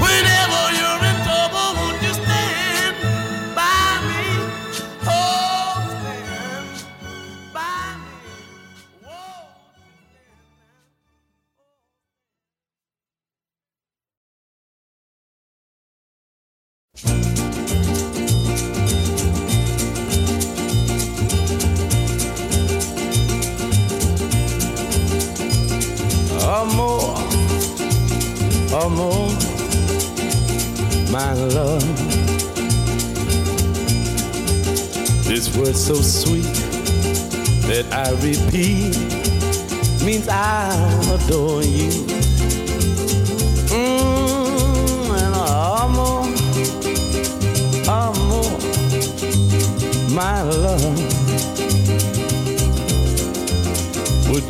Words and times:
whenever 0.00 0.67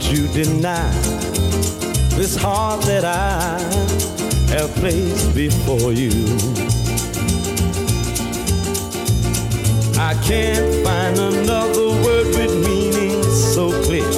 you 0.04 0.28
deny 0.28 0.91
this 2.16 2.36
heart 2.36 2.82
that 2.82 3.04
I 3.04 3.59
have 4.53 4.70
placed 4.76 5.34
before 5.34 5.92
you? 5.92 6.12
I 9.98 10.14
can't 10.22 10.84
find 10.84 11.19
another 11.19 11.88
word 12.04 12.26
with 12.28 12.66
meaning 12.66 13.22
so 13.25 13.70
clear. 13.84 14.08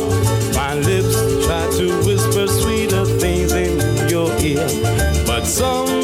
My 0.55 0.75
lips 0.75 1.17
try 1.47 1.67
to 1.79 1.87
whisper 2.07 2.47
sweeter 2.47 3.05
things 3.19 3.53
in 3.53 4.09
your 4.09 4.31
ear, 4.41 4.67
but 5.27 5.45
some 5.45 6.00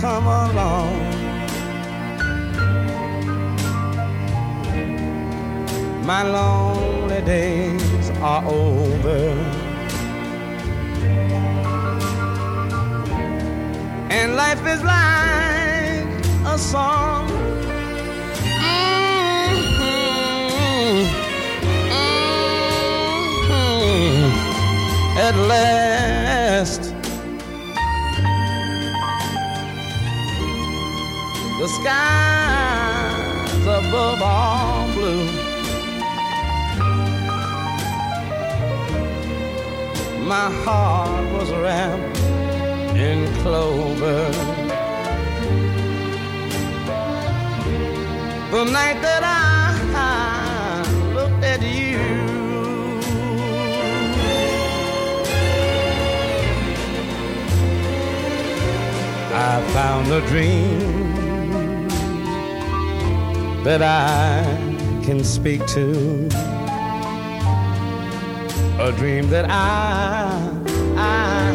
come 0.00 0.26
along. 0.26 0.94
My 6.06 6.22
lonely 6.22 7.20
days 7.22 8.10
are 8.22 8.44
over. 8.46 9.34
And 14.10 14.36
life 14.36 14.64
is 14.66 14.82
like 14.84 16.06
a 16.54 16.58
song. 16.58 17.28
Mm-hmm. 18.62 19.88
Mm-hmm. 23.50 24.28
At 25.18 25.36
last 25.48 25.97
of 33.98 34.22
all 34.22 34.86
blue. 34.92 35.26
My 40.34 40.48
heart 40.62 41.24
was 41.32 41.50
wrapped 41.50 42.18
in 42.96 43.26
clover. 43.42 44.30
The 48.52 48.64
night 48.64 48.98
that 49.02 49.22
I 49.24 49.66
looked 51.14 51.44
at 51.44 51.60
you. 51.62 51.98
I 59.34 59.60
found 59.72 60.06
a 60.12 60.20
dream 60.28 60.97
speak 65.38 65.64
to. 65.66 66.28
A 68.80 68.92
dream 68.96 69.28
that 69.30 69.46
I, 69.48 70.52
I 70.96 71.52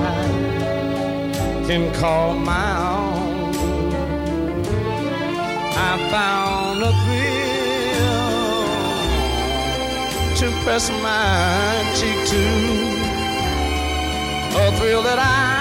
can 1.68 1.94
call 1.94 2.34
my 2.34 2.78
own. 2.90 3.54
I 5.76 5.98
found 6.12 6.82
a 6.82 6.92
thrill 7.04 7.44
to 10.40 10.48
press 10.64 10.90
my 10.90 11.84
cheek 11.98 12.20
to. 12.32 12.44
A 14.60 14.72
thrill 14.78 15.04
that 15.04 15.20
I 15.20 15.53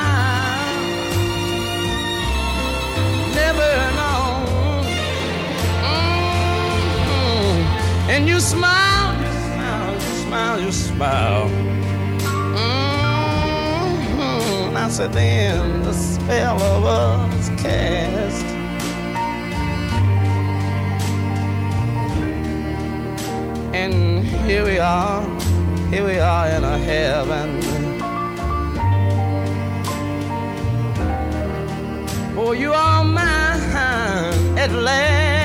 And 8.22 8.30
you 8.30 8.38
smile, 8.38 9.18
you 9.20 9.26
smile, 9.50 9.94
you 9.94 10.00
smile, 10.22 10.60
you 10.60 10.70
smile. 10.70 11.48
Mm-hmm. 13.74 14.76
I 14.76 14.88
said, 14.88 15.12
then 15.12 15.82
the 15.82 15.92
spell 15.92 16.62
of 16.62 16.84
us 16.84 17.48
cast. 17.60 18.44
And 23.74 24.24
here 24.46 24.64
we 24.66 24.78
are, 24.78 25.22
here 25.90 26.04
we 26.06 26.20
are 26.20 26.46
in 26.46 26.62
a 26.62 26.78
heaven. 26.78 27.60
Oh, 32.38 32.52
you 32.52 32.72
are 32.72 33.02
mine 33.02 34.56
at 34.56 34.70
last. 34.70 35.41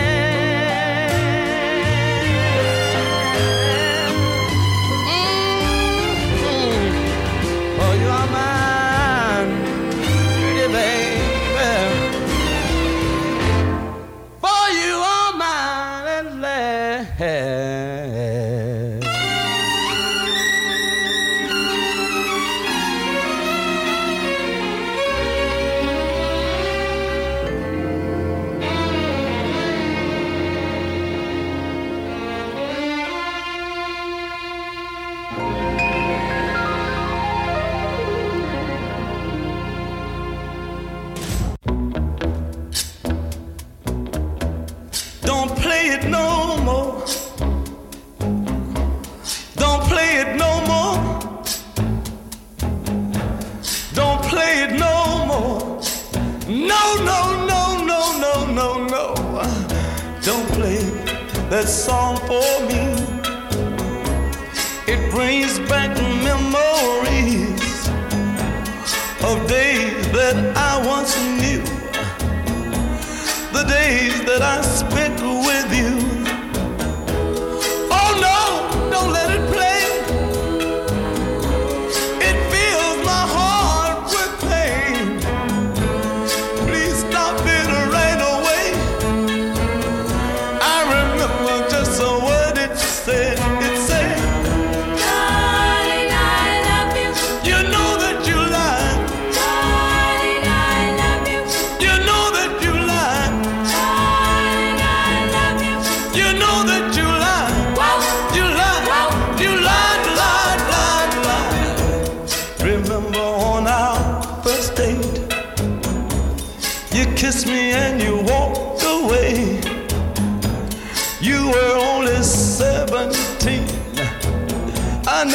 That 74.40 74.60
I 74.60 74.62
spent 74.62 75.37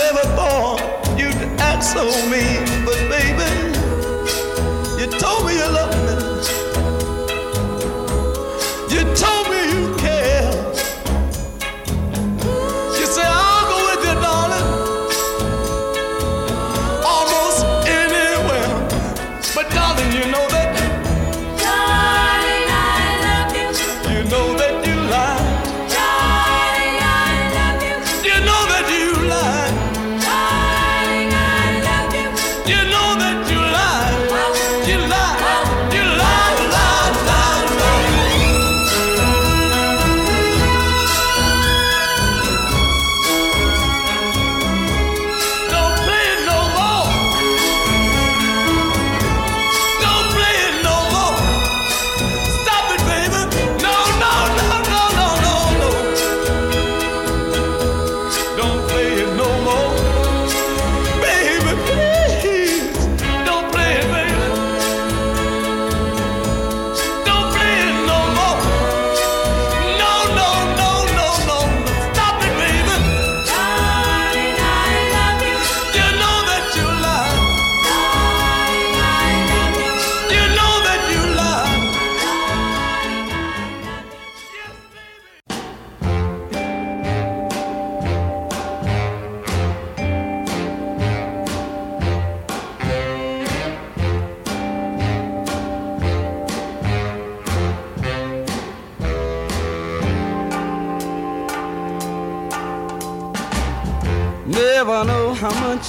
never 0.03 0.27
thought 0.35 0.81
you'd 1.17 1.43
act 1.61 1.85
so 1.85 2.05
mean, 2.33 2.63
but 2.85 2.99
baby, 3.15 3.51
you 4.99 5.07
told 5.19 5.47
me 5.47 5.55
you 5.55 5.69
loved 5.79 5.99
me. 6.07 6.62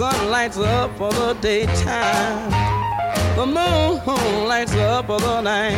Sun 0.00 0.30
lights 0.30 0.56
up 0.56 0.96
for 0.96 1.12
the 1.12 1.34
daytime. 1.42 2.50
The 3.36 3.44
moon 3.44 4.48
lights 4.48 4.72
up 4.72 5.08
for 5.08 5.20
the 5.20 5.42
night. 5.42 5.74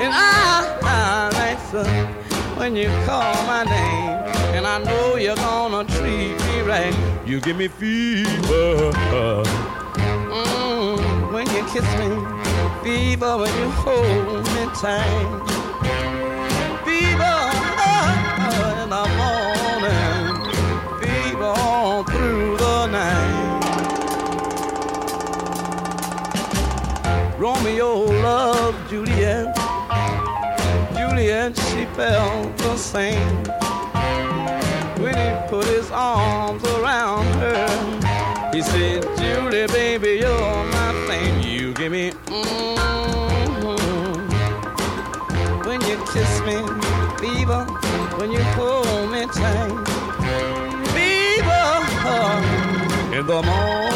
And 0.00 0.14
I, 0.14 0.78
I 0.80 1.28
lights 1.34 1.74
up 1.74 2.56
when 2.56 2.74
you 2.74 2.88
call 3.04 3.34
my 3.46 3.64
name. 3.64 4.16
And 4.56 4.66
I 4.66 4.82
know 4.82 5.16
you're 5.16 5.36
gonna 5.36 5.84
treat 5.84 6.40
me 6.46 6.60
right. 6.62 6.96
You 7.26 7.38
give 7.42 7.58
me 7.58 7.68
fever. 7.68 8.92
Mm, 10.32 11.32
when 11.34 11.46
you 11.50 11.64
kiss 11.64 11.84
me. 12.00 12.08
Fever 12.82 13.36
when 13.36 13.54
you 13.60 13.68
hold 13.72 14.46
me 14.54 14.64
tight. 14.74 16.21
Romeo 27.42 28.04
loved 28.22 28.88
Juliet. 28.88 29.56
Juliet, 30.94 31.56
she 31.56 31.86
felt 31.86 32.56
the 32.56 32.76
same. 32.76 33.42
When 35.02 35.16
he 35.16 35.48
put 35.48 35.66
his 35.66 35.90
arms 35.90 36.62
around 36.62 37.26
her, 37.42 37.66
he 38.54 38.62
said, 38.62 39.02
Julie, 39.18 39.66
baby, 39.66 40.20
you're 40.20 40.64
my 40.70 40.92
thing. 41.08 41.42
You 41.42 41.74
give 41.74 41.90
me, 41.90 42.12
mm 42.12 42.46
When 45.66 45.80
you 45.80 45.96
kiss 46.12 46.32
me, 46.46 46.58
fever. 47.18 47.64
When 48.18 48.30
you 48.30 48.42
hold 48.54 49.10
me 49.10 49.26
tight, 49.26 49.88
fever. 50.94 51.62
In 53.12 53.26
the 53.26 53.42
morning, 53.42 53.91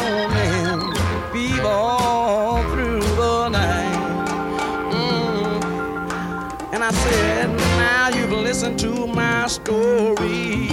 I 6.87 6.91
said, 6.91 7.49
now 7.49 8.07
you've 8.07 8.31
listened 8.31 8.79
to 8.79 9.07
my 9.07 9.47
story. 9.47 10.69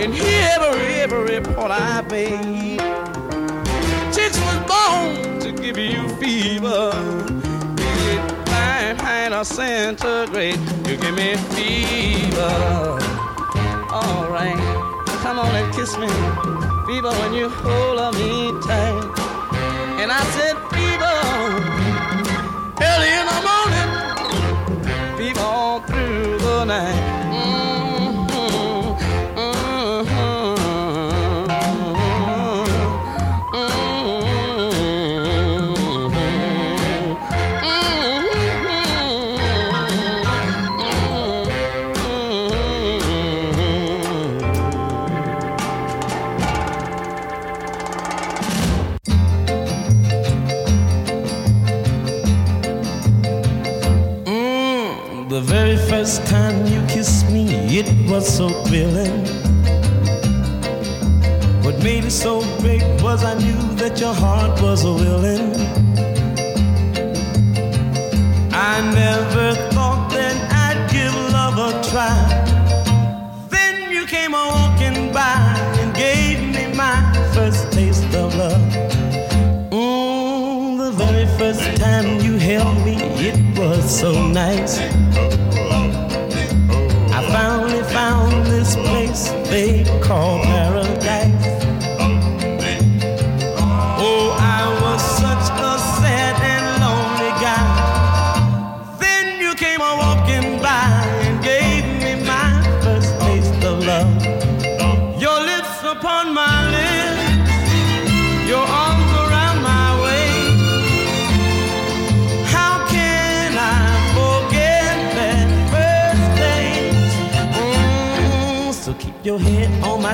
And 0.00 0.14
every, 0.14 0.94
every 1.04 1.36
report 1.36 1.70
I 1.70 2.00
made. 2.10 2.80
Chicks 4.14 4.40
was 4.40 4.58
born 4.64 5.38
to 5.40 5.52
give 5.52 5.76
you 5.76 6.08
fever. 6.16 6.90
Be 7.76 7.84
it 8.14 8.48
Fahrenheit 8.48 9.34
or 9.34 9.44
centigrade, 9.44 10.58
you 10.88 10.96
give 10.96 11.14
me 11.14 11.36
fever. 11.52 12.96
All 13.92 14.30
right, 14.30 14.56
come 15.20 15.38
on 15.38 15.54
and 15.54 15.70
kiss 15.74 15.98
me. 15.98 16.08
Fever 16.86 17.12
when 17.20 17.34
you 17.34 17.50
hold 17.50 18.14
me 18.14 18.52
tight. 18.62 19.04
And 20.00 20.10
I 20.10 20.22
said, 20.32 20.56
fever, 20.72 21.16
early 22.80 23.10
in 23.20 23.26
the 23.26 23.40
morning, 23.44 23.55
through 25.80 26.38
the 26.38 26.64
night. 26.64 27.15
The 55.28 55.40
very 55.40 55.76
first 55.76 56.24
time 56.26 56.66
you 56.66 56.80
kissed 56.86 57.28
me, 57.30 57.46
it 57.78 57.88
was 58.08 58.24
so 58.26 58.48
thrilling. 58.64 59.24
What 61.64 61.82
made 61.82 62.04
it 62.04 62.12
so 62.12 62.42
great 62.60 62.84
was 63.02 63.24
I 63.24 63.34
knew 63.34 63.60
that 63.74 63.98
your 63.98 64.14
heart 64.14 64.62
was 64.62 64.84
willing. 64.84 65.52
I 68.52 68.80
never 68.94 69.54
thought 69.72 70.10
that 70.10 70.36
I'd 70.64 70.90
give 70.92 71.14
love 71.32 71.58
a 71.58 71.72
try. 71.90 72.16
Then 73.50 73.90
you 73.90 74.06
came 74.06 74.32
a 74.32 74.46
walking 74.54 75.12
by 75.12 75.34
and 75.80 75.92
gave 75.96 76.38
me 76.54 76.72
my 76.76 76.96
first 77.34 77.72
taste 77.72 78.14
of 78.14 78.32
love. 78.36 78.62
Mm, 79.72 80.78
the 80.78 80.92
very 80.92 81.26
first 81.36 81.76
time 81.80 82.20
you 82.20 82.38
held 82.38 82.78
me, 82.84 82.85
so 83.88 84.26
nice. 84.26 84.78
I 87.12 87.22
finally 87.30 87.82
found 87.84 88.46
this 88.46 88.74
place 88.74 89.28
they 89.48 89.84
call 90.00 90.40
paradise. 90.42 90.85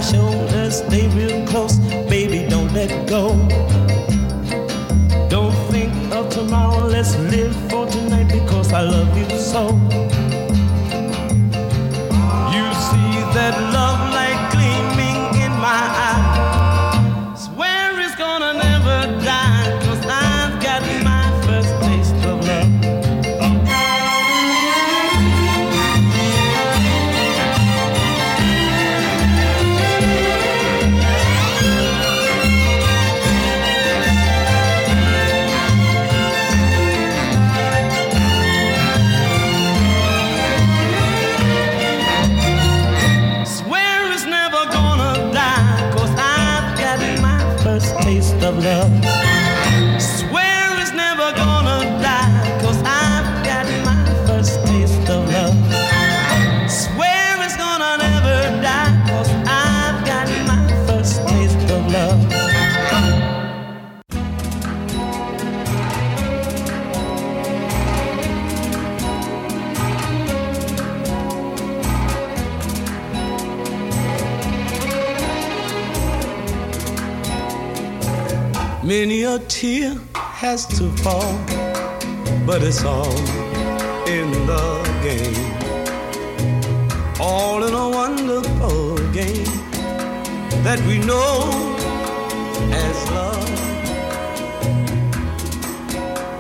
Shoulders, 0.03 0.79
stay 0.79 1.09
real 1.09 1.47
close, 1.47 1.77
baby, 2.09 2.49
don't 2.49 2.73
let 2.73 3.09
go. 3.09 3.37
Don't 5.29 5.55
think 5.71 5.93
of 6.13 6.29
tomorrow, 6.29 6.87
let's 6.87 7.17
live 7.19 7.55
for 7.71 7.87
tonight 7.87 8.29
because 8.33 8.73
I 8.73 8.83
love 8.83 9.17
you 9.17 9.39
so. 9.39 10.12
Of 48.53 48.65
love. 48.65 49.22
A 79.33 79.39
tear 79.49 79.99
has 80.15 80.67
to 80.67 80.91
fall, 80.99 81.33
but 82.45 82.63
it's 82.63 82.85
all 82.85 83.17
in 84.07 84.31
the 84.51 84.67
game. 85.03 85.53
All 87.19 87.65
in 87.65 87.73
a 87.73 87.89
wonderful 87.89 88.97
game 89.13 89.55
that 90.67 90.79
we 90.87 90.99
know 90.99 91.49
as 92.85 92.99
love. 93.17 93.51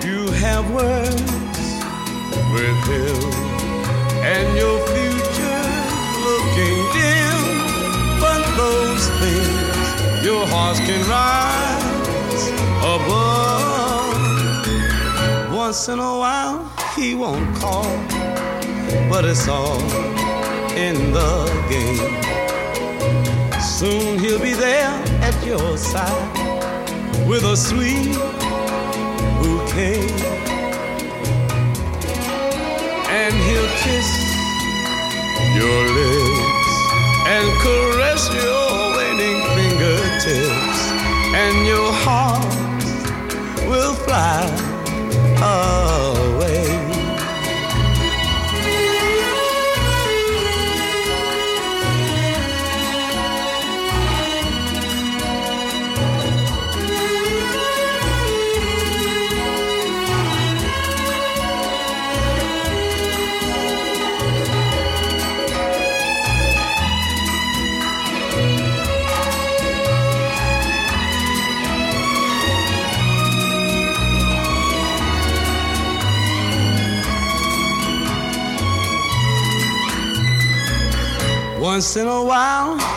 You 0.04 0.30
have 0.44 0.64
words 0.70 1.62
with 2.52 2.80
him, 2.92 3.20
and 4.34 4.46
your 4.62 4.76
future's 4.92 6.08
looking 6.28 6.78
dim. 6.96 7.40
But 8.20 8.42
those 8.62 9.04
things 9.20 10.26
your 10.26 10.46
hearts 10.46 10.80
can 10.80 11.00
rise 11.08 11.51
Once 15.72 15.88
in 15.88 15.98
a 16.00 16.18
while, 16.18 16.70
he 16.94 17.14
won't 17.14 17.56
call, 17.56 17.88
but 19.08 19.24
it's 19.24 19.48
all 19.48 19.80
in 20.76 20.96
the 21.14 21.46
game. 21.70 22.12
Soon 23.58 24.18
he'll 24.18 24.38
be 24.38 24.52
there 24.52 24.92
at 25.22 25.34
your 25.46 25.78
side 25.78 27.26
with 27.26 27.44
a 27.44 27.56
sweet 27.56 28.12
bouquet. 29.40 30.04
And 33.08 33.34
he'll 33.46 33.72
kiss 33.80 34.10
your 35.56 35.80
lips 35.96 36.72
and 37.32 37.48
caress 37.64 38.28
your 38.34 38.68
waiting 38.98 39.38
fingertips, 39.56 40.80
and 41.32 41.66
your 41.66 41.90
heart 42.04 42.44
will 43.66 43.94
fly 43.94 44.61
away. 45.42 45.81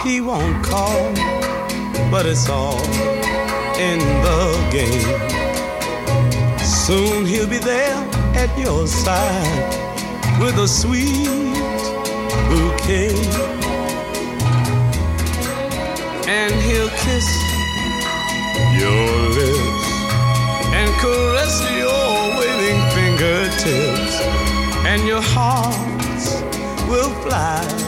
He 0.05 0.21
won't 0.21 0.63
call, 0.63 1.11
but 2.11 2.27
it's 2.27 2.47
all 2.47 2.79
in 3.77 3.99
the 4.25 4.69
game. 4.71 5.01
Soon 6.59 7.25
he'll 7.25 7.49
be 7.49 7.57
there 7.57 7.97
at 8.35 8.55
your 8.57 8.85
side 8.85 9.73
with 10.39 10.57
a 10.59 10.67
sweet 10.67 11.25
bouquet. 12.49 13.15
And 16.27 16.53
he'll 16.67 16.93
kiss 17.03 17.27
your 18.77 19.07
lips 19.39 19.85
and 20.77 20.89
caress 21.01 21.55
your 21.81 22.15
waiting 22.39 22.81
fingertips, 22.93 24.21
and 24.85 25.07
your 25.07 25.21
hearts 25.21 26.43
will 26.89 27.09
fly 27.23 27.84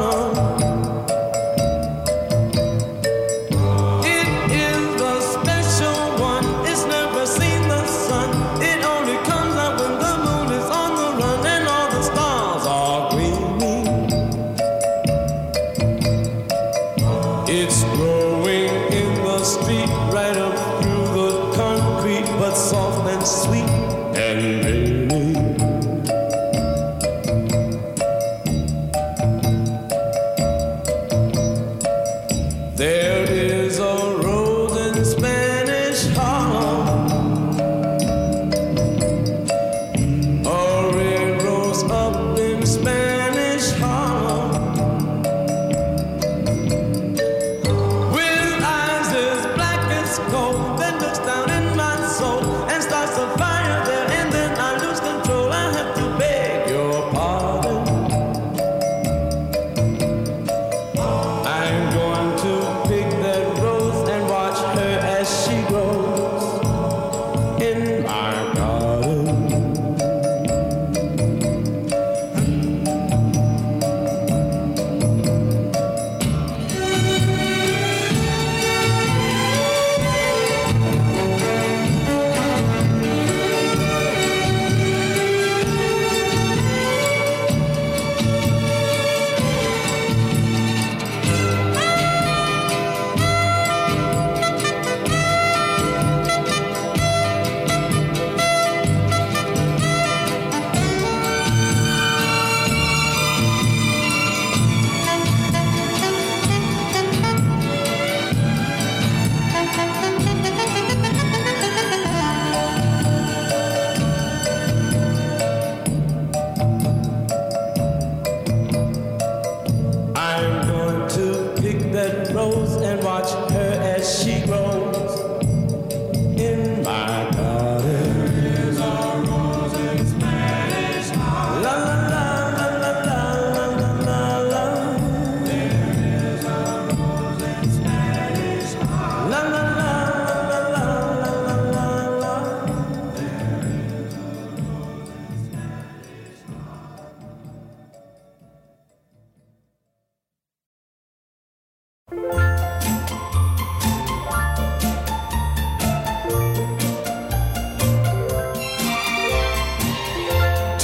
a 0.00 0.49
survive. 53.10 53.49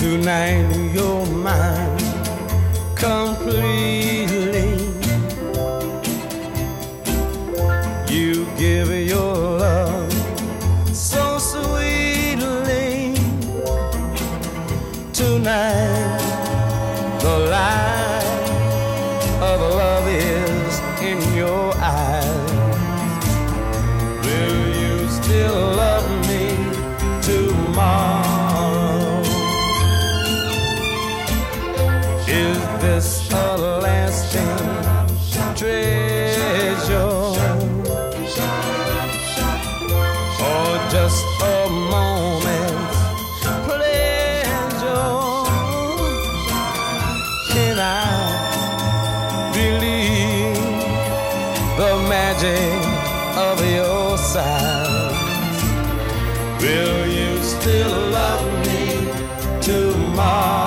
Tonight 0.07 0.95
you're 0.95 1.27
mine 1.27 1.99
complete. 2.95 4.16
the 51.77 51.97
magic 52.09 52.81
of 53.37 53.61
your 53.71 54.17
sighs. 54.17 55.63
Will 56.63 57.07
you 57.07 57.43
still 57.43 58.11
love 58.11 58.67
me 58.67 59.61
tomorrow? 59.61 60.66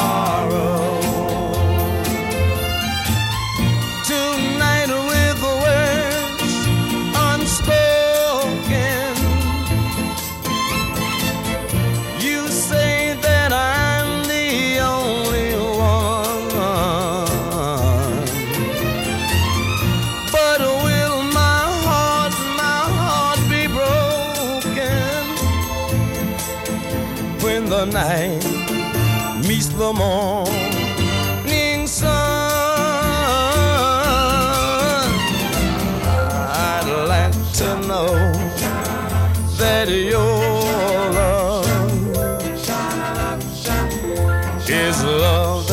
morning 29.93 31.87
sun. 31.87 32.09
I'd 36.51 36.87
like 37.07 37.33
to 37.59 37.67
know 37.87 38.13
that 39.57 39.87
your 39.89 41.11
love 41.13 41.67
is 44.69 45.03
love 45.03 45.67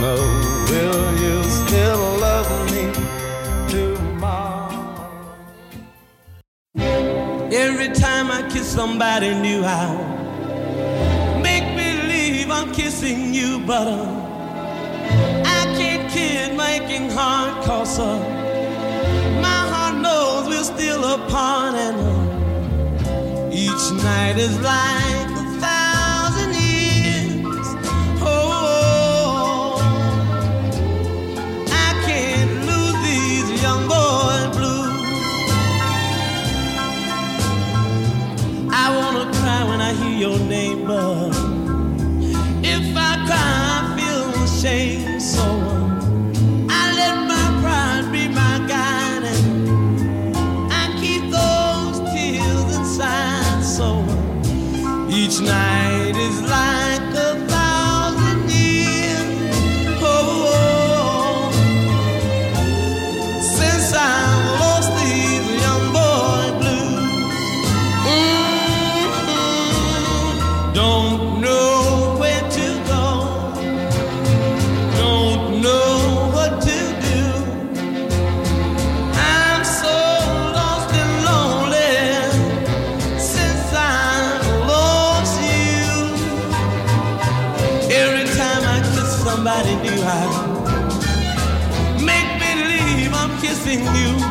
know. 0.00 0.64
Will 0.70 1.18
you 1.24 1.42
still 1.44 1.98
love 2.18 2.48
me 2.72 2.84
tomorrow? 3.68 4.70
Every 7.50 7.88
time 7.94 8.30
I 8.30 8.48
kiss 8.50 8.66
somebody 8.66 9.34
new, 9.34 9.62
I 9.64 9.86
make 11.42 11.68
believe 11.76 12.50
I'm 12.50 12.72
kissing 12.72 13.34
you, 13.34 13.60
but 13.66 13.86
uh, 13.88 14.06
I 15.44 15.64
can't 15.78 16.10
kid 16.10 16.56
making 16.56 17.10
heart 17.10 17.64
cause 17.64 17.98
uh, 17.98 18.18
my 19.42 19.60
heart 19.72 19.96
knows 20.02 20.48
we're 20.48 20.64
still 20.76 21.02
apart 21.04 21.74
and 21.74 21.98
uh, 21.98 23.50
each 23.52 23.84
night 24.04 24.36
is 24.38 24.56
like 24.60 25.17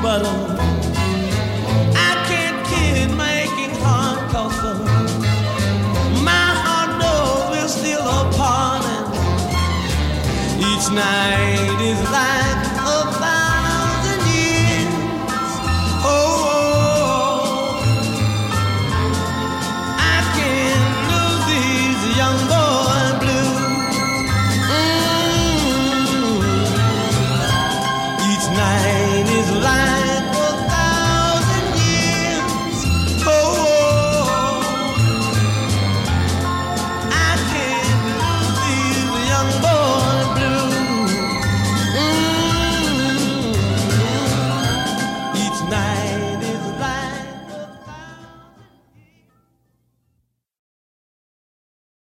but 0.01 0.21
I 1.95 2.11
can't 2.29 2.59
kid 2.67 3.09
making 3.15 3.73
heart 3.81 4.19
cause 4.31 4.59
uh, 4.63 4.75
my 6.23 6.47
heart 6.63 6.91
knows 6.99 7.49
we're 7.51 7.67
still 7.67 8.01
apart 8.01 8.83
and 8.95 9.07
each 10.61 10.87
night 10.91 12.46